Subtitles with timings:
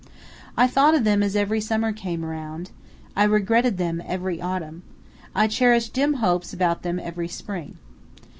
[0.57, 2.71] I thought of them as every summer came around;
[3.15, 4.81] I regretted them every autumn;
[5.35, 7.77] I cherished dim hopes about them every spring.